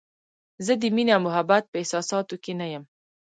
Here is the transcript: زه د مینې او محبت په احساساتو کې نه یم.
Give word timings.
زه 0.65 0.73
د 0.81 0.83
مینې 0.95 1.11
او 1.15 1.21
محبت 1.27 1.63
په 1.67 1.75
احساساتو 1.81 2.35
کې 2.43 2.53
نه 2.59 2.65
یم. 2.73 2.83